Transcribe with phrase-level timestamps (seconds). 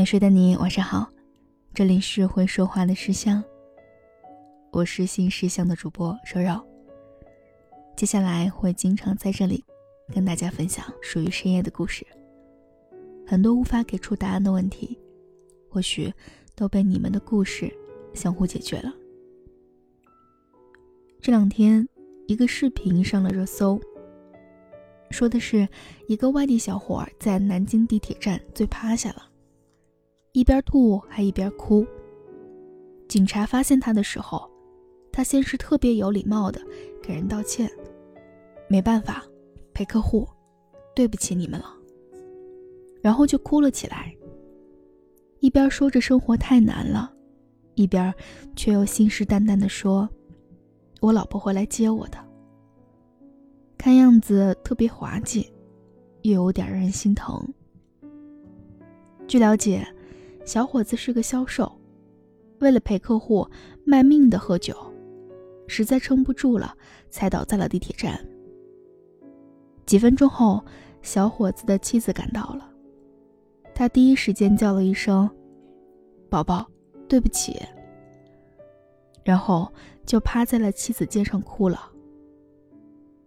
[0.00, 1.06] 没睡的你，晚上好，
[1.74, 3.44] 这里是会说话的石像，
[4.70, 6.58] 我是新石像的主播柔柔。
[7.98, 9.62] 接下来会经常在这里
[10.10, 12.06] 跟大家分享属于深夜的故事。
[13.26, 14.98] 很多无法给出答案的问题，
[15.68, 16.10] 或许
[16.54, 17.70] 都被你们的故事
[18.14, 18.94] 相互解决了。
[21.20, 21.86] 这两天，
[22.26, 23.78] 一个视频上了热搜，
[25.10, 25.68] 说的是
[26.06, 29.26] 一个外地小伙在南京地铁站醉趴下了。
[30.32, 31.84] 一边吐还一边哭。
[33.08, 34.48] 警察发现他的时候，
[35.10, 36.60] 他先是特别有礼貌的
[37.02, 37.68] 给人道歉，
[38.68, 39.24] 没办法，
[39.74, 40.28] 陪客户，
[40.94, 41.74] 对不起你们了。
[43.02, 44.14] 然后就哭了起来。
[45.40, 47.12] 一边说着生活太难了，
[47.74, 48.14] 一边
[48.54, 50.08] 却又信誓旦旦的说
[51.00, 52.18] ：“我老婆会来接我的。”
[53.76, 55.50] 看样子特别滑稽，
[56.22, 57.42] 又有点让人心疼。
[59.26, 59.84] 据了解。
[60.50, 61.70] 小伙子是个销售，
[62.58, 63.48] 为了陪客户，
[63.84, 64.74] 卖命的喝酒，
[65.68, 66.76] 实在撑不住了，
[67.08, 68.18] 才倒在了地铁站。
[69.86, 70.60] 几分钟后，
[71.02, 72.68] 小伙子的妻子赶到了，
[73.72, 75.30] 他第一时间叫了一声
[76.28, 76.68] “宝宝，
[77.06, 77.56] 对不起”，
[79.22, 79.72] 然后
[80.04, 81.88] 就趴在了妻子肩上哭了。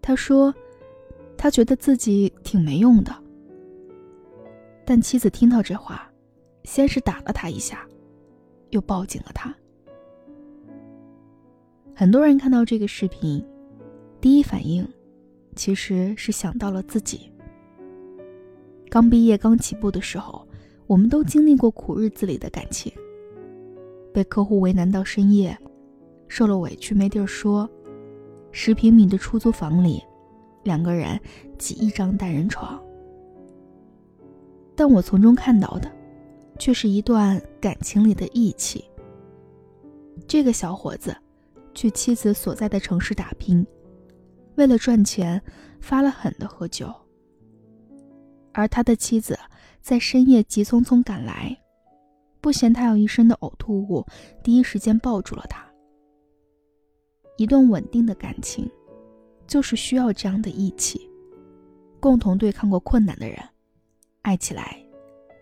[0.00, 0.54] 他说，
[1.36, 3.12] 他觉得自己挺没用的，
[4.84, 6.07] 但妻子听到这话。
[6.68, 7.80] 先是打了他一下，
[8.68, 9.52] 又抱紧了他。
[11.94, 13.42] 很多人看到这个视频，
[14.20, 14.86] 第一反应
[15.56, 17.32] 其实是想到了自己。
[18.90, 20.46] 刚毕业、刚起步的时候，
[20.86, 22.92] 我们都经历过苦日子里的感情，
[24.12, 25.56] 被客户为难到深夜，
[26.28, 27.66] 受了委屈没地儿说，
[28.52, 30.02] 十平米的出租房里，
[30.64, 31.18] 两个人
[31.56, 32.78] 挤一张单人床。
[34.76, 35.97] 但我从中看到的。
[36.58, 38.84] 却是一段感情里的义气。
[40.26, 41.16] 这个小伙子
[41.74, 43.66] 去妻子所在的城市打拼，
[44.56, 45.40] 为了赚钱
[45.80, 46.92] 发了狠的喝酒。
[48.52, 49.38] 而他的妻子
[49.80, 51.56] 在深夜急匆匆赶来，
[52.40, 54.04] 不嫌他有一身的呕吐物，
[54.42, 55.64] 第一时间抱住了他。
[57.36, 58.68] 一段稳定的感情，
[59.46, 61.08] 就是需要这样的义气，
[62.00, 63.38] 共同对抗过困难的人，
[64.22, 64.76] 爱起来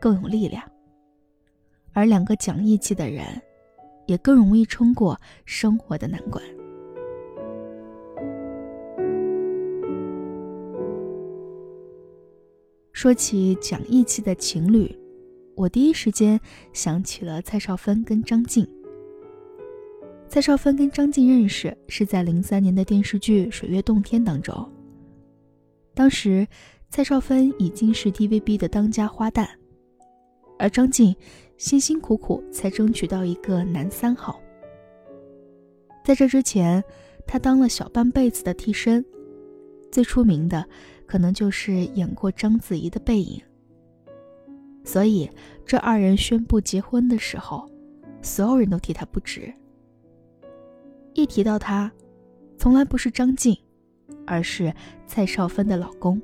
[0.00, 0.71] 更有力量。
[1.92, 3.24] 而两个讲义气的人，
[4.06, 6.42] 也更容易撑过生活的难关。
[12.92, 14.94] 说起讲义气的情侣，
[15.56, 16.38] 我第一时间
[16.72, 18.66] 想起了蔡少芬跟张晋。
[20.28, 24.54] 蔡少芬跟张晋认识是在零三年的电视剧《水月洞天》当中。
[25.94, 26.46] 当时，
[26.88, 29.46] 蔡少芬已经是 TVB 的当家花旦。
[30.62, 31.14] 而张晋
[31.56, 34.40] 辛辛苦苦才争取到一个男三号。
[36.04, 36.82] 在这之前，
[37.26, 39.04] 他当了小半辈子的替身，
[39.90, 40.64] 最出名的
[41.04, 43.42] 可能就是演过章子怡的背影。
[44.84, 45.28] 所以，
[45.66, 47.68] 这二人宣布结婚的时候，
[48.22, 49.52] 所有人都替他不值。
[51.12, 51.90] 一提到他，
[52.56, 53.56] 从来不是张晋，
[54.24, 54.72] 而是
[55.08, 56.22] 蔡少芬的老公。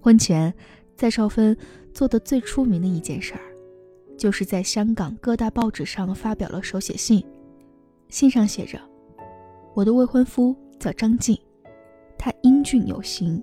[0.00, 0.54] 婚前。
[0.96, 1.54] 蔡少芬
[1.92, 3.40] 做的最出名的一件事儿，
[4.16, 7.22] 就是在香港各大报纸上发表了手写信，
[8.08, 8.80] 信上写着
[9.74, 11.38] ：“我的未婚夫叫张晋，
[12.16, 13.42] 他英俊有型，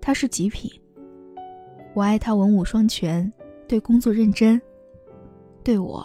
[0.00, 0.68] 他是极品。
[1.94, 3.32] 我爱他文武双全，
[3.68, 4.60] 对工作认真，
[5.62, 6.04] 对我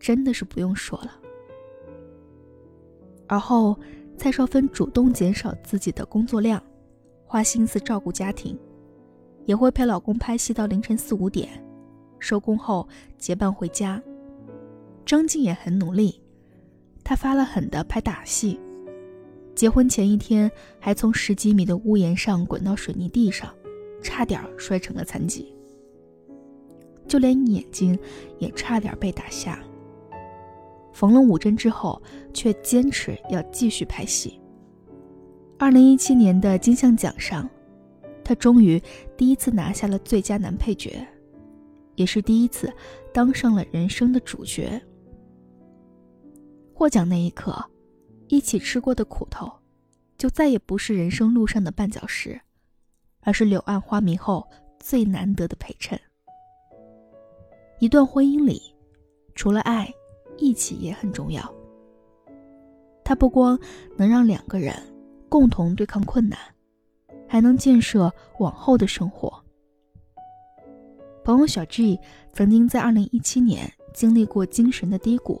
[0.00, 1.20] 真的是不用说了。”
[3.28, 3.78] 而后，
[4.16, 6.62] 蔡少芬主动减少自己的工作量，
[7.24, 8.58] 花心思照顾家庭。
[9.44, 11.48] 也会陪老公拍戏到凌晨四五点，
[12.18, 12.88] 收工后
[13.18, 14.02] 结伴回家。
[15.04, 16.20] 张静也很努力，
[17.02, 18.58] 她发了狠的拍打戏，
[19.54, 23.52] 结婚前一天还从十几米的屋檐上滚到水泥地上，
[24.00, 25.52] 差点摔成了残疾。
[27.08, 27.98] 就连眼睛
[28.38, 29.58] 也差点被打瞎。
[30.92, 32.00] 缝了五针之后，
[32.32, 34.38] 却坚持要继续拍戏。
[35.58, 37.48] 二零一七年的金像奖上。
[38.24, 38.80] 他终于
[39.16, 41.06] 第一次拿下了最佳男配角，
[41.96, 42.72] 也是第一次
[43.12, 44.80] 当上了人生的主角。
[46.74, 47.62] 获奖那一刻，
[48.28, 49.50] 一起吃过的苦头，
[50.16, 52.40] 就再也不是人生路上的绊脚石，
[53.20, 54.48] 而是柳暗花明后
[54.80, 56.00] 最难得的陪衬。
[57.78, 58.60] 一段婚姻里，
[59.34, 59.92] 除了爱，
[60.38, 61.52] 义气也很重要。
[63.04, 63.58] 它不光
[63.96, 64.74] 能让两个人
[65.28, 66.38] 共同对抗困难。
[67.32, 69.42] 还能建设往后的生活。
[71.24, 71.98] 朋友小 G
[72.34, 75.40] 曾经在2017年经历过精神的低谷。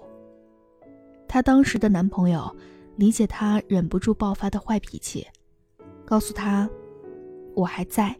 [1.28, 2.50] 她当时的男朋友
[2.96, 5.26] 理解她忍不住爆发的坏脾气，
[6.06, 6.66] 告诉她
[7.54, 8.16] ：“我还在，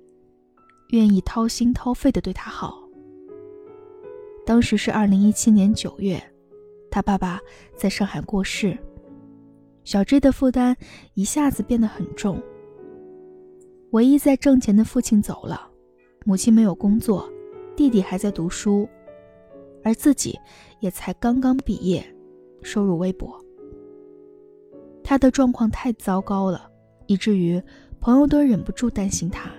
[0.90, 2.78] 愿意掏心掏肺的对她好。”
[4.44, 6.22] 当时是2017年9月，
[6.90, 7.40] 他爸爸
[7.74, 8.76] 在上海过世，
[9.82, 10.76] 小 G 的负担
[11.14, 12.38] 一下子变得很重。
[13.92, 15.68] 唯一在挣钱的父亲走了，
[16.24, 17.30] 母亲没有工作。
[17.76, 18.88] 弟弟还在读书，
[19.82, 20.38] 而自己
[20.80, 22.04] 也才刚刚毕业，
[22.62, 23.38] 收入微薄。
[25.04, 26.70] 他的状况太糟糕了，
[27.06, 27.62] 以至于
[28.00, 29.50] 朋友都忍不住担心他。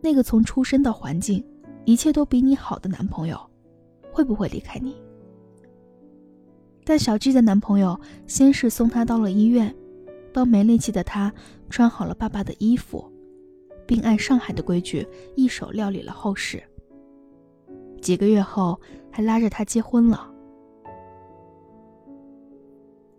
[0.00, 1.42] 那个从出生到环境，
[1.84, 3.38] 一切都比你好的男朋友，
[4.12, 4.96] 会不会离开你？
[6.84, 9.74] 但小 G 的男朋友先是送她到了医院，
[10.38, 11.34] 帮没力气的她
[11.68, 13.04] 穿好了爸爸的衣服，
[13.84, 15.04] 并按上海的规矩
[15.34, 16.62] 一手料理了后事。
[18.00, 18.80] 几个月后，
[19.10, 20.32] 还拉着他结婚了。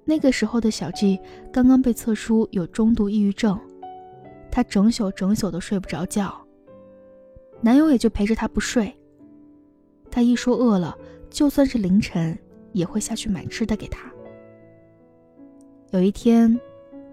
[0.05, 1.19] 那个时候的小 G
[1.51, 3.59] 刚刚被测出有中度抑郁症，
[4.49, 6.33] 她整宿整宿的睡不着觉，
[7.59, 8.97] 男友也就陪着她不睡。
[10.09, 10.97] 她一说饿了，
[11.29, 12.39] 就算是凌晨
[12.71, 14.09] 也会下去买吃的给他。
[15.91, 16.57] 有一天，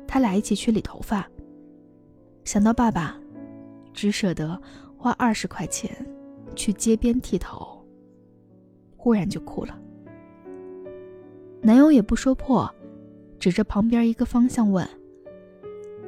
[0.06, 1.28] 他俩一起去理头发，
[2.44, 3.18] 想到爸爸，
[3.92, 4.60] 只舍得
[4.96, 5.90] 花二十块钱。
[6.54, 7.84] 去街边剃头，
[8.96, 9.78] 忽然就哭了。
[11.60, 12.66] 男友也不说破，
[13.38, 14.88] 指着旁边一个方向问：“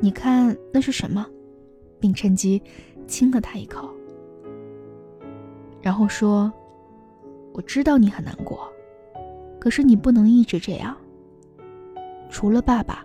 [0.00, 1.26] 你看那是什么？”
[2.00, 2.62] 并趁机
[3.06, 3.90] 亲了他一口，
[5.82, 6.50] 然后说
[7.52, 8.72] ：“我知道你很难过，
[9.60, 10.96] 可是你不能一直这样。
[12.30, 13.04] 除了爸爸，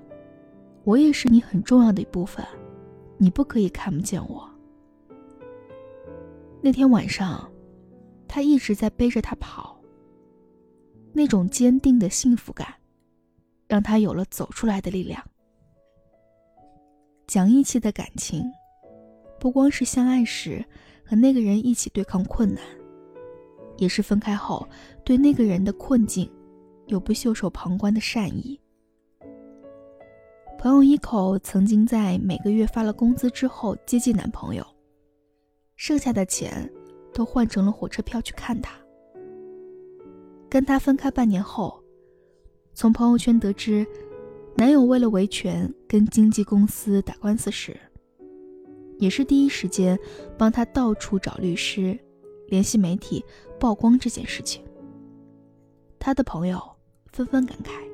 [0.84, 2.46] 我也是你很重要的一部分，
[3.18, 4.50] 你不可以看不见我。”
[6.62, 7.52] 那天晚上，
[8.28, 9.80] 他一直在背着他跑。
[11.16, 12.74] 那种坚定的幸福感，
[13.68, 15.24] 让他有了走出来的力量。
[17.28, 18.44] 讲义气的感情，
[19.40, 20.66] 不光是相爱时
[21.06, 22.64] 和那个人一起对抗困难，
[23.78, 24.68] 也是分开后
[25.04, 26.30] 对那个人的困境
[26.88, 28.60] 有不袖手旁观的善意。
[30.64, 34.66] 朋友一口曾经在每个月发了工资之后接济男朋友。
[35.76, 36.72] 剩下的钱，
[37.14, 38.74] 都换成了火车票去看他。
[40.50, 41.84] 跟他分开半年后，
[42.74, 43.86] 从朋友圈得知，
[44.56, 47.78] 男友为了维权跟经纪公司打官司时，
[49.00, 50.00] 也是第一时间
[50.38, 52.00] 帮他到处找律师，
[52.48, 53.22] 联系媒体
[53.60, 54.64] 曝光这件事情。
[56.00, 56.58] 他的朋友
[57.12, 57.86] 纷纷感慨：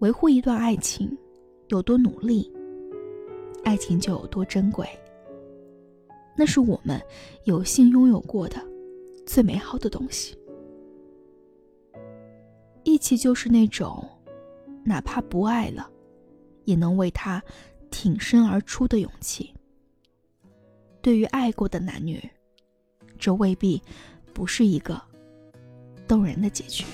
[0.00, 1.16] 维护一段爱情
[1.68, 2.52] 有多努力，
[3.64, 4.86] 爱情就有多珍贵。
[6.36, 7.00] 那是我们
[7.44, 8.62] 有幸拥有过的
[9.26, 10.36] 最美好的东西。
[12.84, 14.06] 义气就是那种，
[14.84, 15.90] 哪怕不爱了，
[16.64, 17.42] 也能为他
[17.90, 19.52] 挺身而出的勇气。
[21.00, 22.22] 对于爱过的男女，
[23.18, 23.82] 这未必
[24.34, 25.00] 不是一个
[26.06, 26.84] 动人的结局。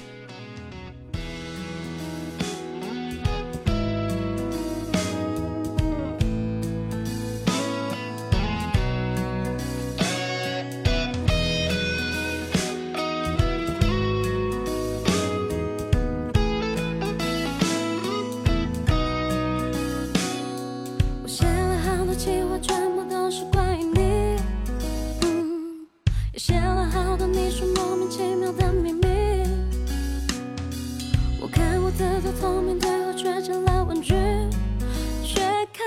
[31.96, 34.14] 自作聪明最后却成了玩具。
[35.24, 35.40] 却
[35.72, 35.86] 看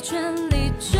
[0.00, 0.97] 全力